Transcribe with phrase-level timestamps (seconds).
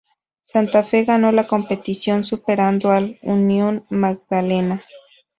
[0.41, 4.83] Santa Fe ganó la competición superando al Unión Magdalena.